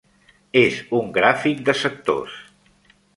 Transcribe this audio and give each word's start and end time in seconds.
És 0.61 0.79
un 0.99 1.11
gràfic 1.17 1.61
de 1.69 1.75
sectors. 1.83 2.39